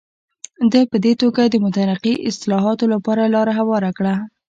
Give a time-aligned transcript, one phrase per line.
[0.71, 4.15] ده په دې توګه د مترقي اصلاحاتو لپاره لاره هواره کړه.